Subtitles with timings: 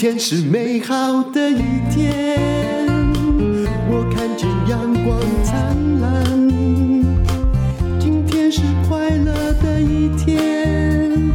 [0.00, 1.60] 天是美好的一
[1.92, 2.88] 天，
[3.90, 6.24] 我看见阳光灿烂。
[8.00, 11.30] 今天是快乐的一天，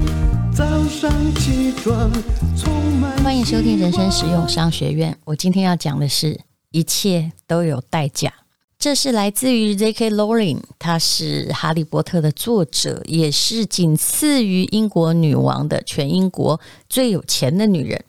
[0.51, 2.11] 早上起床
[2.57, 3.15] 充满。
[3.23, 5.15] 欢迎收听人生实用商学院。
[5.25, 6.39] 我今天要讲的是，
[6.71, 8.33] 一切都有代价。
[8.79, 10.09] 这是来自于 J.K.
[10.09, 18.03] Rowling，她是《哈利波特》的作者，也是仅次于英国女王的全英国最有钱的女人。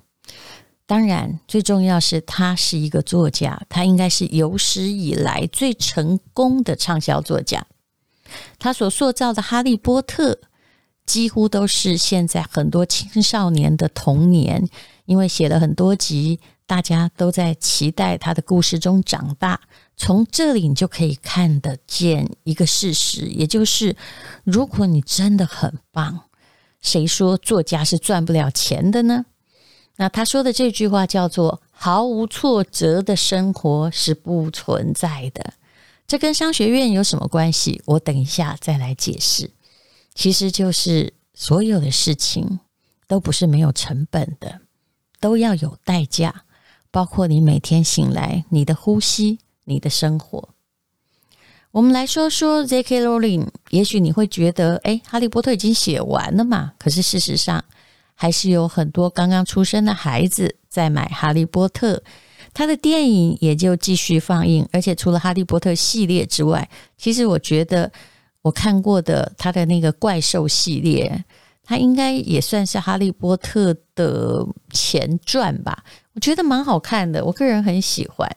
[0.86, 7.66] 当然，最重要是他是一个作家，他应该是有史以来最成功的畅销作家。
[8.58, 10.38] 他所塑造的哈利波特，
[11.04, 14.68] 几乎都是现在很多青少年的童年，
[15.06, 19.60] 因为写了很多集，大家都在期待他的故事中长大。
[19.96, 23.96] 从这里你就可以看得见一个事实，也就是，
[24.44, 26.20] 如果你真的很棒，
[26.80, 29.24] 谁说作家是赚不了钱的呢？
[29.96, 35.54] 那他说的这句话叫做“毫无挫折的生活是不存在的”，
[36.06, 37.82] 这跟商学院有什么关系？
[37.86, 39.50] 我等一下再来解释。
[40.14, 42.60] 其实就是所有的事情
[43.06, 44.60] 都不是没有成本的，
[45.20, 46.42] 都要有代价，
[46.90, 49.38] 包括你每天醒来，你的呼吸。
[49.68, 50.50] 你的生活，
[51.72, 53.04] 我们来说说 J.K.
[53.04, 53.48] Rowling。
[53.70, 56.74] 也许你会觉得，哎，哈利波特已经写完了嘛？
[56.78, 57.64] 可是事实上，
[58.16, 62.02] 还是有很多刚刚出生的孩子在买哈利波特，
[62.52, 64.66] 他的电影也就继续放映。
[64.72, 67.92] 而且除了哈利波特系列之外，其实我觉得
[68.40, 71.24] 我看过的他的那个怪兽系列，
[71.62, 75.84] 他应该也算是哈利波特的前传吧？
[76.14, 78.28] 我觉得蛮好看的，我个人很喜欢。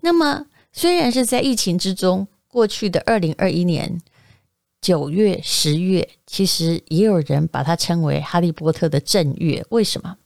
[0.00, 4.00] 那么，虽然是在疫情之中过去的二零二一年
[4.86, 9.66] 九月、十月，其实也有人把它称为《哈利波特》的正月。
[9.70, 10.16] 为什么？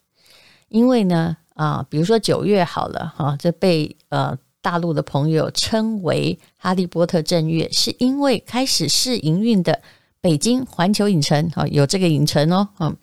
[0.69, 9.81] 因为呢，啊，比如说九月好了，哈，这被呃大陆的朋友称为《哈利波特》正月，是因为开始试营运的
[10.21, 12.95] 北京环球影城，哈，有这个影城哦，嗯，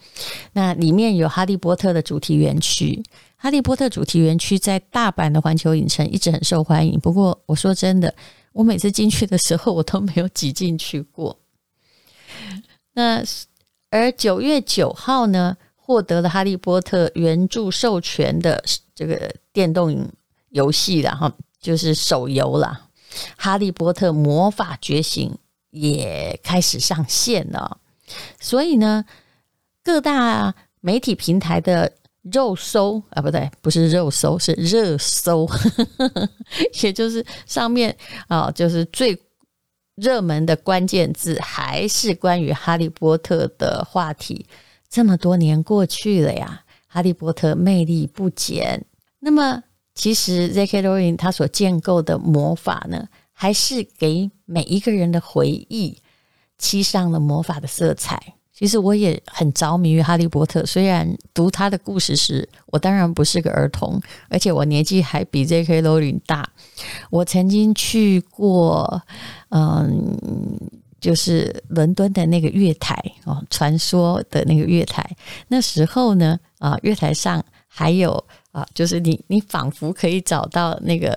[0.53, 3.01] 那里面有《哈利波特》的主题园区。
[3.35, 6.99] 哈利波特主题园区在大阪的环球影城一直很受欢迎。
[6.99, 8.13] 不过，我说真的，
[8.53, 11.35] 我每次进去的时候，我都没有挤进去过。
[12.93, 13.23] 那
[13.89, 20.09] 而九月九号呢，获得了哈利波特原著授权的这个电动
[20.49, 22.87] 游戏了哈，就是手游了，
[23.37, 25.29] 《哈利波特魔法觉醒》
[25.71, 27.77] 也开始上线了。
[28.39, 29.05] 所以呢，
[29.83, 31.93] 各大媒体平台的。
[32.33, 35.47] 肉搜啊，不对，不是肉搜，是热搜，
[36.83, 37.95] 也就是上面
[38.27, 39.17] 啊，就是最
[39.97, 44.45] 热门的关键字还是关于哈利波特的话题。
[44.87, 48.85] 这么多年过去了呀，哈利波特魅力不减。
[49.19, 49.63] 那么，
[49.95, 50.83] 其实 J.K.
[50.83, 55.97] Rowling 他所建构的魔法呢，还是给每一个人的回忆
[56.59, 58.35] 漆上了魔法的色彩。
[58.57, 65.79] 其实我也很着迷于哈利波特，虽然读他的故事时，我当然不是个儿童，而且我年纪还比 J.K.
[65.81, 66.49] 罗琳大。
[67.11, 68.99] 我曾经去过，
[69.49, 70.17] 嗯，
[70.99, 75.07] 就是伦敦的那个月台哦，传说的那个月台。
[75.49, 81.15] 那时候呢，啊，月台上还有啊，就是你你仿佛可以找到那个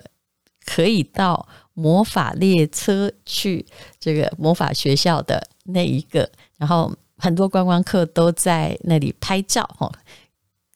[0.67, 3.65] 可以到魔法列车去
[3.99, 6.95] 这个魔法学校的那一个，然后。
[7.21, 9.91] 很多观光客都在那里拍照，哈，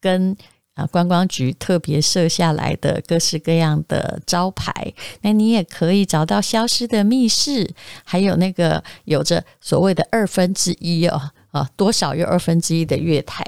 [0.01, 0.37] 跟
[0.75, 4.93] 啊观光局特别设下来的各式各样的招牌。
[5.23, 7.73] 那你也可以找到消失的密室，
[8.05, 13.45] 还有那个有着所谓的二分之一哦，啊，多少又二分之一的月台。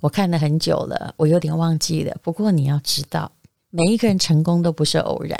[0.00, 2.16] 我看了很久了，我有点忘记了。
[2.22, 3.32] 不过你要知道，
[3.70, 5.38] 每一个人成功都不是偶然。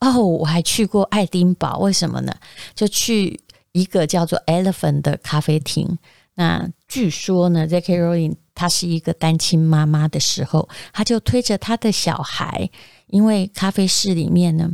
[0.00, 2.34] 哦，我还去过爱丁堡，为什么呢？
[2.74, 3.40] 就去。
[3.78, 5.98] 一个叫做 Elephant 的咖啡厅。
[6.34, 8.00] 那据说呢，J.K.
[8.00, 12.70] Rowling 她是一个单亲妈妈的时候，她就推着她的小孩，
[13.06, 14.70] 因为咖啡室里面呢，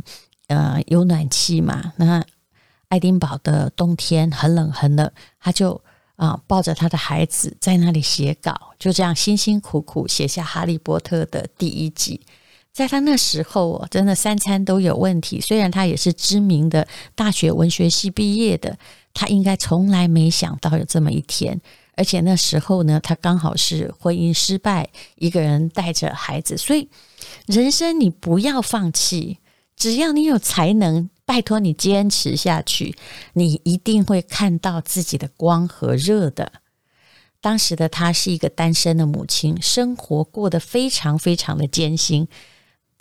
[0.47, 1.93] 呃，有暖气嘛。
[1.97, 2.23] 那
[2.89, 5.81] 爱丁堡的冬天很冷很冷，她就
[6.17, 12.21] 啊、抱着她的孩子在那里写稿，就这样辛辛苦苦写下《哈利波特》的第一集。
[12.75, 15.39] 在他那时候哦，真的三餐都有问题。
[15.39, 16.85] 虽然他也是知名的
[17.15, 18.77] 大学文学系毕业的，
[19.13, 21.61] 他应该从来没想到有这么一天。
[21.95, 26.57] 而且那时候呢，他刚好是婚姻失败，一个人带着孩子。
[26.57, 26.89] 所以，
[27.45, 29.37] 人生你不要放弃，
[29.77, 32.93] 只要你有才能，拜托你坚持下去，
[33.31, 36.51] 你一定会看到自己的光和热的。
[37.39, 42.27] 当时的他是一个单身的母亲，生活过得非常非常的艰辛，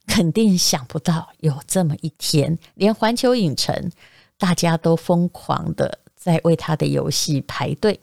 [0.07, 3.91] 肯定想不到有这么一天，连环球影城
[4.39, 8.01] 大家都疯狂的在为他的游戏排队。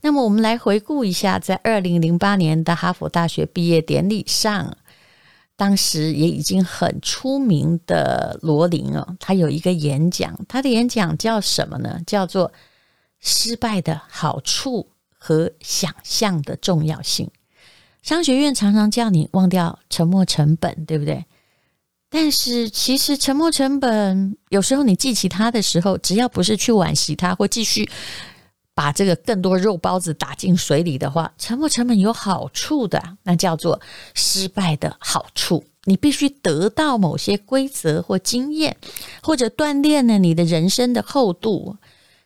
[0.00, 4.76] 那么，我们来回顾一下，在二零零八年的哈佛大学毕业典礼上。
[5.58, 11.98] 当时也已经很出名的罗琳哦，他有一个演讲，他的演讲叫什么呢？
[12.06, 12.52] 叫做
[13.20, 17.30] “失败的好处和想象的重要性”。
[18.06, 21.24] 商学院常常叫你忘掉沉没成本，对不对？
[22.08, 27.90] 但是其实沉没成本有时候你记起它的时候，只要不是去惋惜它或继续。
[28.74, 33.80] 把这个更多肉包子打进水里的话，沉没成本有好处的，那叫做
[34.12, 35.64] 失败的好处。
[35.84, 38.76] 你必须得到某些规则或经验，
[39.22, 41.76] 或者锻炼了你的人生的厚度。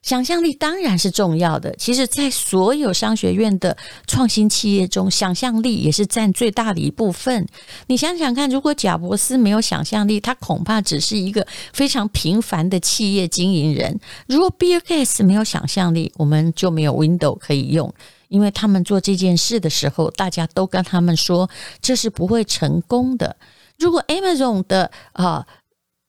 [0.02, 1.74] 想象力当然是重要的。
[1.76, 3.76] 其实，在所有商学院的
[4.06, 7.46] 创新企业中，想象力也是占最大的一部分。
[7.86, 14.00] 你想想看，如果贾伯斯没有想象力，他恐怕只是一个非常平凡的企业经营人。
[14.26, 17.92] 如果比尔盖茨没有想象力，我们就没有 Window 可以用，
[18.28, 21.50] 因为他们做这件事的时候，大家都跟他们说
[21.82, 23.36] 这是不会成功的。
[23.78, 25.46] 如果 Amazon 的啊。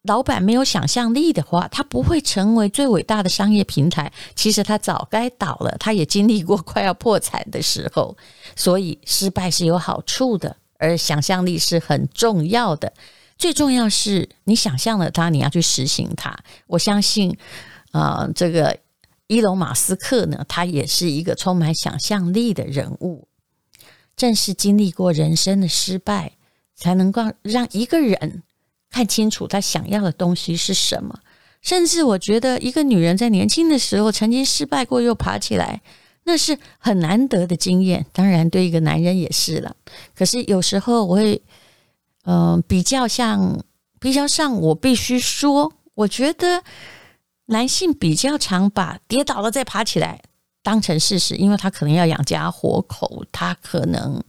[0.03, 4.11] 老板没有想象力的话，他不会成为最伟大的商业平台。
[4.35, 8.17] 其实他早该倒了，他也经历过快要破产的时候。
[8.55, 12.91] 所以失败是有好处的，而想象力是很重要的。
[13.37, 16.35] 最重要是你想象了它，你要去实行它。
[16.65, 17.37] 我相信，
[17.91, 18.75] 啊、这个
[19.27, 23.27] 伊隆马斯克呢，他也是一个充满想象力的人物。
[24.15, 26.33] 正是经历过人生的失败，
[26.75, 28.41] 才能够让一个人。
[28.91, 31.17] 看清楚他想要的东西是什么，
[31.61, 35.81] 甚至我觉得一个女人在年轻的时候曾经失败过又爬起来，
[36.25, 38.05] 那是很难得的经验。
[38.11, 39.75] 当然，对一个男人也是了。
[40.13, 41.41] 可是有时候我会，
[42.25, 43.63] 嗯、比较像
[43.99, 46.61] 比较上，我必须说，我觉得
[47.45, 50.21] 男性比较常把跌倒了再爬起来
[50.61, 54.21] 当成事实，因为他可能要养家活口，他可能。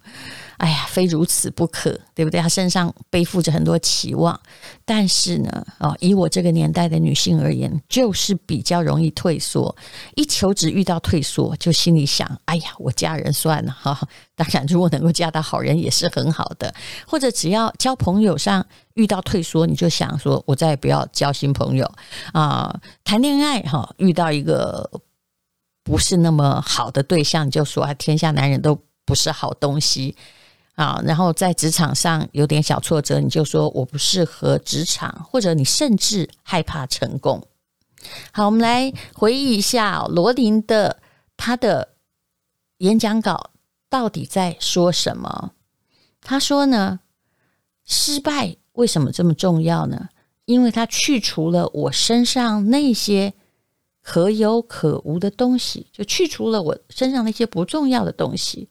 [0.62, 2.40] 哎呀，非如此不可，对不对？
[2.40, 4.40] 他身上背负着很多期望，
[4.84, 9.74] 但是呢，哦，以我这个年代的女性而言，就是比较容易退缩。
[10.14, 13.98] 一求职遇到退缩，就心里想：哎呀，我嫁人算了哈。
[14.36, 16.72] 当然，如果能够嫁到好人，也是很好的。
[17.08, 18.64] 或者只要交朋友上
[18.94, 21.92] 遇到退缩，你就想说：我再也不要交新朋友
[22.32, 22.72] 啊。
[23.02, 24.88] 谈恋爱哈，遇到一个
[25.82, 30.14] 不是那么好的对象，就说：天下男人都不是好东西。
[30.74, 37.46] 啊，然后在职场上有点小挫折，你就说我不适合职场，或者你甚至害怕成功。
[38.32, 41.00] 好，我们来回忆一下罗琳的
[41.36, 41.90] 他的
[42.78, 43.50] 演讲稿
[43.88, 45.52] 到底在说什么？
[46.20, 47.00] 他说呢，
[47.84, 50.08] 失败为什么这么重要呢？
[50.44, 53.32] 因为它去除了我身上那些
[54.02, 58.68] 可有可无的东西，就去除了我身上那些不重要的东西。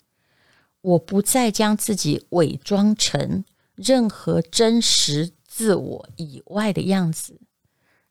[0.81, 3.45] 我不再将自己伪装成
[3.75, 7.39] 任何真实自我以外的样子，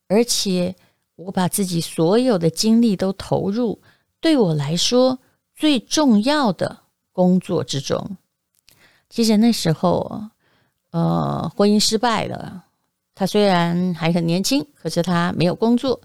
[0.06, 0.76] 而且
[1.16, 3.82] 我把自己所有的精力都投入
[4.20, 5.18] 对我来说
[5.54, 6.78] 最重要的
[7.12, 8.16] 工作之中。
[9.08, 10.28] 其实那时候，
[10.92, 12.64] 呃，婚姻失败了。
[13.16, 16.00] 他虽然还很年轻，可是他没有工作，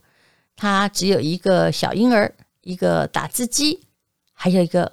[0.56, 3.86] 他只有一个小婴儿，一个打字机，
[4.34, 4.92] 还有一个。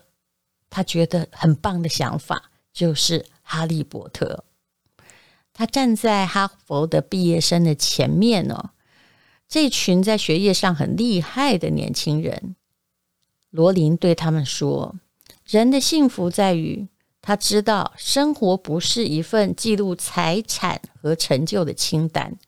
[0.75, 4.45] 他觉得很棒的想法就是哈利波特。
[5.53, 8.71] 他站在哈佛的毕业生的前面哦，
[9.47, 12.57] 这群在学业上很厉害的年轻人，
[13.51, 14.95] 罗琳对他们说
[15.45, 16.89] ：“人的幸福在于
[17.21, 22.39] 他知道生活不是一份记录财产和成就的清单，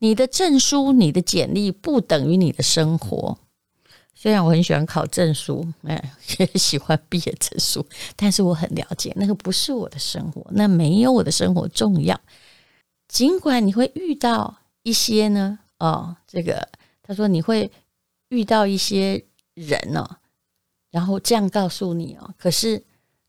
[0.00, 3.38] 你的证书、你的简历不等于你的生活。”
[4.22, 6.00] 虽然我很喜欢考证书，哎，
[6.38, 12.20] 也喜欢毕业证书，但是我很了解，那个不是我的生活，那没有我的生活重要。
[13.08, 16.68] 尽管你会遇到一些呢，哦，这个
[17.02, 17.68] 他说你会
[18.28, 19.24] 遇到一些
[19.54, 20.08] 人哦，
[20.92, 22.80] 然后这样告诉你哦，可是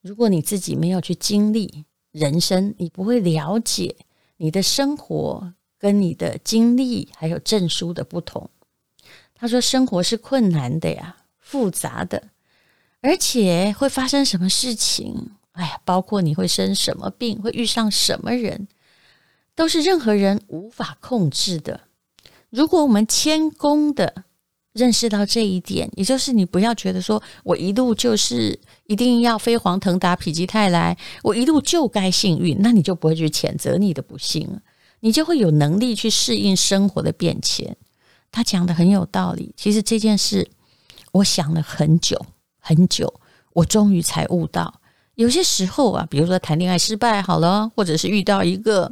[0.01, 3.95] 如果你自己没有去经历人生，你不会了解
[4.38, 8.47] 你的生活跟你的经历还有证书的不同。
[9.43, 12.29] 他说：“生活是困难的呀，复杂的，
[13.01, 15.31] 而且会发生什么事情？
[15.51, 18.69] 哎呀，包括你会生什么病，会遇上什么人，
[19.53, 21.81] 都是任何人无法控制的。
[22.51, 24.23] 如果我们谦恭的
[24.71, 34.62] 认识到这一点，也就是你不要觉得说我一路就是一定要飞黄腾达、否极泰来，我一路就该幸运，那你就不会去谴责你的不幸了，
[35.01, 37.75] 你就会有能力去适应生活的变迁。
[38.34, 40.50] 他讲的很有道理，其实这件事
[41.12, 42.25] 我想了很久
[42.60, 43.13] 很久，
[43.54, 44.82] 我终于才悟到。
[45.13, 48.92] 有些时候啊，比如说谈恋爱失败好了，或者是遇到一个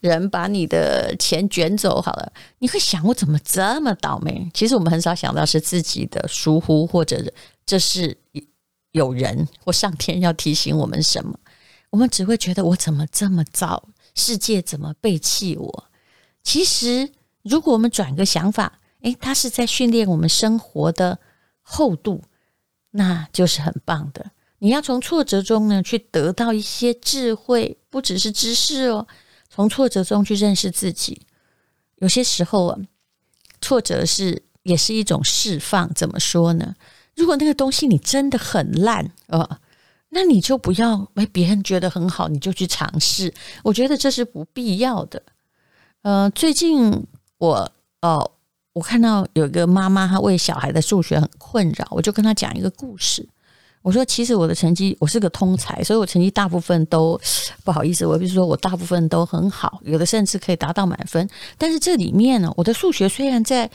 [0.00, 4.50] 人把你的钱卷走好了，你会想我怎么这么倒霉？
[4.54, 7.22] 其实我们很少想到是自己的疏忽，或者
[7.66, 8.16] 这是
[8.92, 11.38] 有人或上天要提醒我们什么。
[11.90, 15.84] 我们只会觉得我怎么这么糟，世界怎么背弃我？
[16.42, 17.10] 其实
[17.42, 21.18] 如果我们转个想法，诶，他是在训练我们生活的
[21.62, 22.22] 厚度，
[22.90, 24.30] 那就是很棒的。
[24.58, 29.06] 你要从挫折中呢，去得到一些智慧，不只是知识哦。
[29.48, 31.22] 从挫折中去认识自己，
[31.96, 32.78] 有些时候啊，
[33.60, 35.92] 挫折是也是一种释放。
[35.94, 36.74] 怎么说呢？
[37.14, 39.60] 如果那个东西你真的很烂啊、
[40.10, 43.32] 那你就不要哎，别人觉得很好，你就去尝试。
[43.62, 45.22] 我觉得这是不必要的。
[46.02, 47.06] 呃，最近
[47.38, 47.70] 我
[48.02, 48.30] 哦，
[48.72, 53.26] 我看到有一个妈妈，她为小孩的数学很困扰，我就跟她讲一个故事。
[53.80, 57.18] 我说，其实我的成绩，我是个通才，所以我成绩大部分都
[57.64, 58.04] 不好意思。
[58.04, 61.26] 我比如说，我大部分都很好，有的甚至可以达到满分。
[61.56, 63.70] 但是这里面呢，我的数学虽然在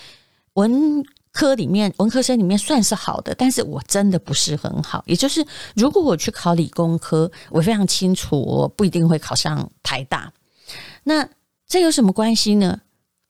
[0.53, 5.01] 文科里面，文科生里面算是好的，但是我真的不是很好。
[5.07, 5.43] 也就是，
[5.73, 10.31] 如果我去考理工科，我非常清楚，我不一定会考上台大。
[11.05, 11.27] 那
[11.65, 12.81] 这有什么关系呢？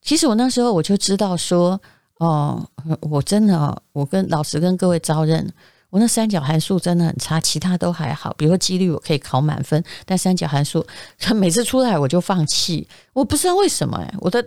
[0.03, 1.79] 其实我那时候我就知道说，
[2.17, 2.67] 哦，
[3.01, 5.51] 我真的，我跟老实跟各位招认。
[5.89, 8.33] 我那三角函数真的很差，其他都还好。
[8.35, 10.83] 比如说几率我可以考满分，但三角函数
[11.35, 12.87] 每次出来我就放弃。
[13.13, 14.43] 我不知道为什么哎，我的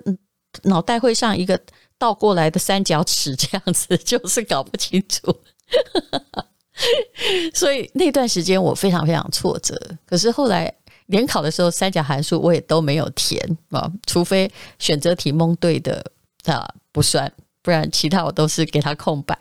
[0.65, 1.57] 脑袋会像一个
[1.99, 5.33] 倒过来的三角尺这样子，就是搞不清楚。
[7.55, 9.81] 所以那段时间我非常非常挫折。
[10.05, 10.75] 可是后来
[11.07, 16.05] 联考的时候，三角函数我也都没有填啊，除非选择题蒙对的
[16.45, 17.33] 啊不算，
[17.63, 19.39] 不然其他我都是给他空白。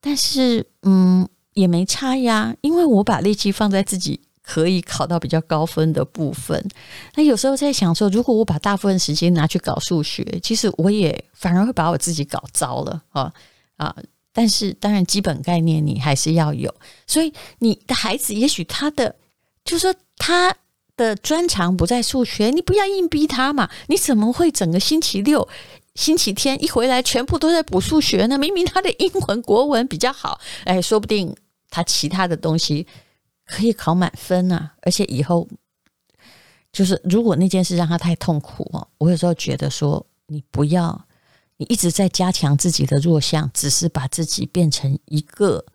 [0.00, 1.28] 但是嗯。
[1.56, 6.62] 也没差呀，因为我把力气放在自己可以考到比较高分的部分。
[7.14, 13.32] 那有时候在想说，如果我把大部分时间拿去搞数学，其实我也反而会把我自己搞糟了啊
[13.78, 13.96] 啊！
[14.34, 16.74] 但是当然，基本概念你还是要有。
[17.06, 19.16] 所以你的孩子也许他的，
[19.64, 20.54] 就是说他
[20.96, 23.70] 的专长不在数学，你不要硬逼他嘛。
[23.88, 25.48] 你怎么会整个星期六？
[25.94, 28.36] 星期天一回来，全部都在补数学呢。
[28.36, 31.34] 明明他的英文、国文比较好，哎，说不定。
[31.68, 32.86] 他其他的东西
[33.44, 35.46] 可以考满分啊，而且以后
[36.72, 41.06] 就是如果那件事让他太痛苦哦，我有时候觉得说，你不要，
[41.56, 45.66] 你一直在加强自己的弱项，只是把自己变成一个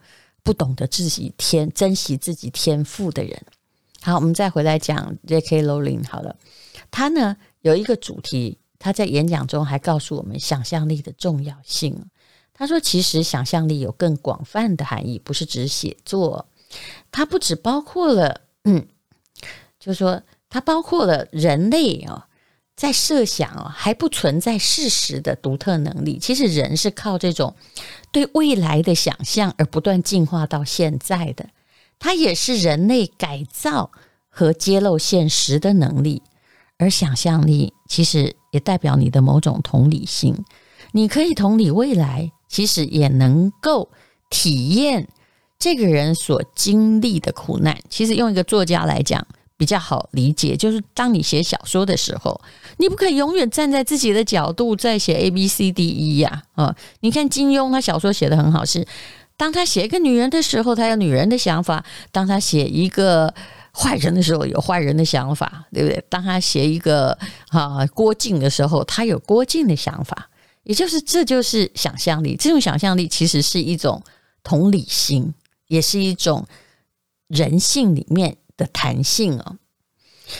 [0.41, 3.45] 不懂得自己天珍惜自己天赋的人。
[4.03, 5.63] 好，我们再回来讲 J.K.
[5.63, 6.35] Rowling 好了，
[6.89, 12.05] 他呢有一个主题，他在演讲中还告诉我们想象力的重要性。
[12.53, 16.47] 他说：“其实想象力有更广泛的含义，不是指写作。
[17.11, 18.87] 它不只包括了，嗯，
[19.79, 22.23] 就说它包括了人类哦，
[22.75, 26.19] 在设想哦还不存在事实的独特能力。
[26.19, 27.55] 其实人是靠这种
[28.11, 31.47] 对未来的想象而不断进化到现在的。
[32.01, 33.89] 它也是人类改造
[34.27, 36.21] 和揭露现实的能力。
[36.77, 40.35] 而想象力其实也代表你的某种同理心，
[40.91, 43.87] 你可以同理未来。”其实也能够
[44.29, 45.07] 体验
[45.57, 47.79] 这个人所经历的苦难。
[47.89, 52.41] 其实用一个作家来讲比较好理解，就是当你写小说的时候，
[52.75, 56.75] 你不可以永远站在自己的角度在写 A B C D E 呀啊！
[56.99, 58.85] 你看金庸，他小说写得很好，是
[59.41, 63.33] 当他写一个女人的时候，他有女人的想法；当他写一个
[63.73, 65.99] 坏人的时候，有坏人的想法，对不对？
[66.09, 67.17] 当他写一个
[67.49, 70.29] 啊郭靖的时候，他有郭靖的想法。
[70.61, 72.35] 也就是，这就是想象力。
[72.35, 74.03] 这种想象力其实是一种
[74.43, 75.33] 同理心，
[75.65, 76.45] 也是一种
[77.25, 79.57] 人性里面的弹性哦。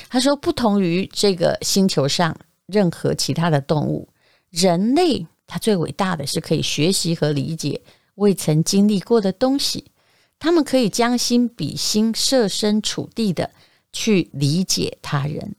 [0.10, 4.08] 他说，不同于这个星球上任何其他的动物，
[4.52, 7.82] 人类他最伟大的是可以学习和理解
[8.16, 9.92] 未曾经历过的东西。
[10.40, 13.52] 他们可以将心比心，设身处地的
[13.94, 15.56] 去理解他人。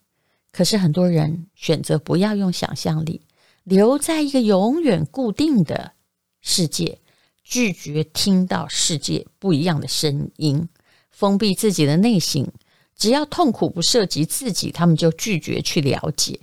[0.50, 3.22] 可是很多人选择不要用想象力。
[3.64, 5.92] 留在一个永远固定的
[6.40, 6.98] 世界，
[7.44, 10.68] 拒绝听到世界不一样的声音，
[11.10, 12.48] 封闭自己的内心。
[12.96, 16.40] 只要痛苦不涉及自己，他们就拒绝去了解。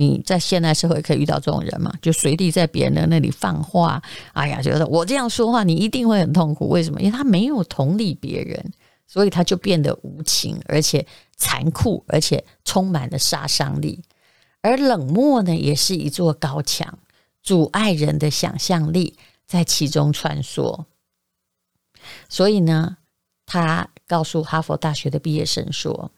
[0.00, 1.92] 你在现代社会可以遇到这种人嘛？
[2.00, 4.02] 就随地在别人的那里放话，
[4.32, 6.70] 哎呀，觉得我这样说话，你一定会很痛苦。
[6.70, 6.98] 为什么？
[7.02, 8.72] 因为他没有同理别人，
[9.06, 14.02] 所以他就变得无情，而且残酷，而且充满了杀伤力。
[14.62, 16.98] 而冷漠呢，也是一座高墙，
[17.42, 20.86] 阻碍人的想象力在其中穿梭。
[22.30, 22.96] 所以呢，
[23.44, 26.10] 他告诉哈佛大学的毕业生说：“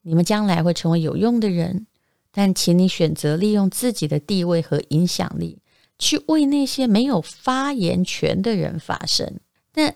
[0.00, 1.86] 你们将来会成为有用的人，
[2.32, 5.58] 但请你选择利用自己的地位和影响力，
[5.98, 9.38] 去为那些没有发言权的人发声。
[9.74, 9.94] 那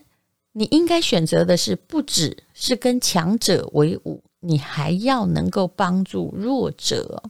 [0.52, 7.22] 你应该选择的是，不只是跟强者为伍，你还要能够帮助弱者。”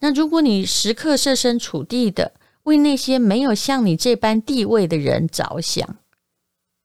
[0.00, 2.32] 那如果你时刻设身处地的
[2.64, 5.98] 为那些没有像你这般地位的人着想，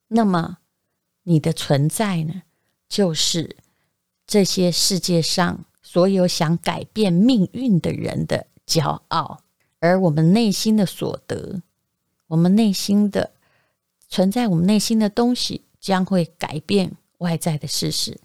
[0.10, 0.58] 那么
[1.24, 2.44] 你的存在呢，
[2.88, 3.58] 就是
[4.28, 9.40] 这些世界上所有想改变命运的人的骄傲。
[9.80, 11.62] 而我们内心的所得，
[12.28, 13.32] 我们内心的
[14.10, 18.20] 存在，我们内心的东西，将会改变外在的事实。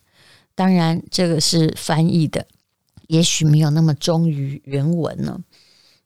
[0.56, 2.48] 当然，这个是翻译的。
[3.06, 5.38] 也许没有那么忠于原文呢。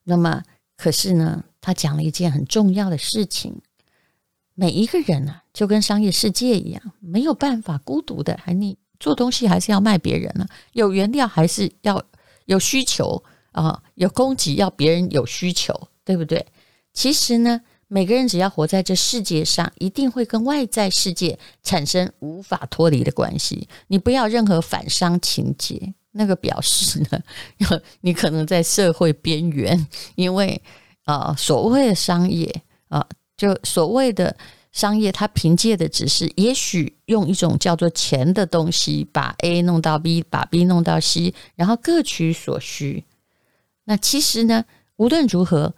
[0.04, 0.42] 那么，
[0.76, 3.62] 可是呢，他讲了一件很重要的事情：
[4.52, 8.38] 每一个人呢、啊，就跟商业世界一样，没有办法孤独的。
[8.42, 12.02] 还你做东西还是要卖别人呢、有原料还是要
[12.46, 13.22] 有需求
[13.52, 16.44] 啊，有供给要别人有需求，对不对？
[16.92, 23.68] 其实呢，每个人只要活在这世界上，一定会跟外在世界产生无法脱离的关系。
[23.88, 25.94] 你不要任何反商情节。
[26.18, 27.20] 那个表示呢，
[28.00, 30.58] 你可能在社会边缘，因为
[31.04, 34.34] 啊、所谓的商业啊、就所谓的
[34.76, 43.04] 商业，它凭借的只是也许用一种叫做钱的东西，把 A 弄到 B，把 B 弄到 C，然后各取所需。
[43.84, 44.66] 那其实呢，
[44.96, 45.74] 无论如何，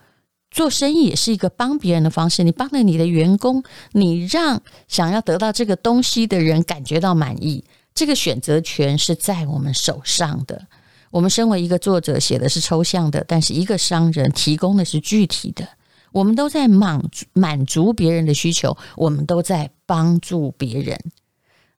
[0.50, 2.42] 做生意也是一个帮别人的方式。
[2.42, 3.62] 你帮了你的员工，
[3.92, 7.64] 你让想要得到这个东西的人感觉到满意。
[7.94, 10.66] 这个选择权是在我们手上的。
[11.12, 15.68] 我们身为一个作者，写的是抽象的，但是一个商人提供的是具体的。
[16.12, 20.98] 我们都在满足满足别人的需求，我们都在帮助别人。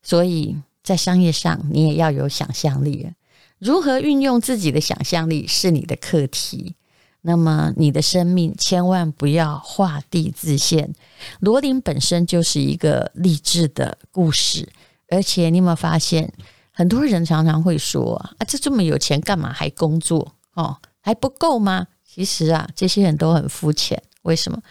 [0.03, 3.11] 所以在商业上，你也要有想象力。
[3.59, 6.75] 如何运用自己的想象力是你的课题。
[7.23, 10.95] 那么，你的生命千万不要画地自限。
[11.41, 14.67] 罗琳本身就是一个励志的故事。
[15.11, 16.33] 而且你有没有发现，
[16.73, 20.35] 很多人常常会说啊，这这么有钱，干嘛还工作？
[20.55, 21.89] 哦，还不够吗？
[22.03, 24.03] 其实啊，这些人都很肤浅。
[24.23, 24.63] 为什么？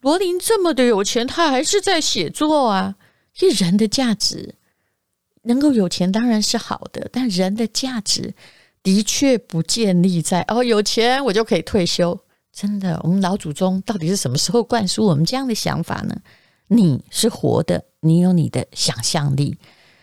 [0.00, 2.96] 罗琳这么的有钱，他还是在写作啊。
[3.32, 4.54] 其实人的价值，
[5.42, 8.34] 能够有钱当然是好的，但人的价值
[8.82, 12.20] 的确不建立在哦，有钱我就可以退休。
[12.52, 16.16] 真的，我们老祖宗到底是什么时候灌输我们这样的想法呢？
[16.68, 17.84] 你是活的。
[18.00, 19.56] 你有你的想象力，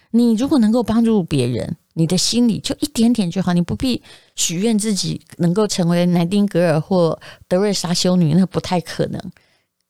[0.09, 3.53] 你如果能够帮助别人，你的心里就一点点就好。
[3.53, 4.01] 你不必
[4.35, 9.31] 许愿自己能够成为南丁格尔或德瑞莎修女，那不太可能。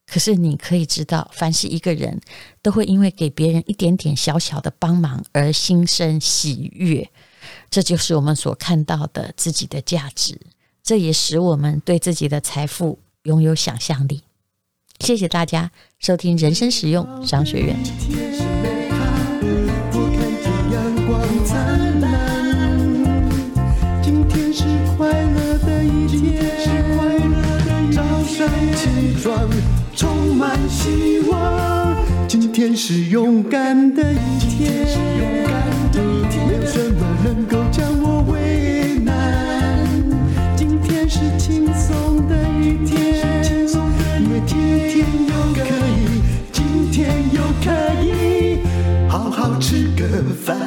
[0.08, 2.20] 可是你可以知道，凡是一个人
[2.62, 7.10] 都会因为给别人一点点小小的帮忙而心生喜悦，
[7.70, 10.38] 这就是我们所看到的自己的价值。
[10.84, 14.22] 这也使我们对自己的财富拥有想象力。
[15.02, 17.76] 谢谢大家收听人生实用商学院。
[17.84, 18.98] 今天是美好
[19.94, 22.08] 我看见阳光灿烂，
[24.04, 24.64] 今天是
[24.96, 26.40] 快乐的一天，
[27.92, 29.50] 早上起床
[29.96, 34.86] 充满希望，今天是勇敢的一天，
[35.94, 37.58] 没有什么能够
[44.52, 44.60] 今
[44.90, 47.72] 天又可以，今天又可
[48.04, 48.60] 以
[49.08, 50.06] 好好吃个
[50.44, 50.58] 饭。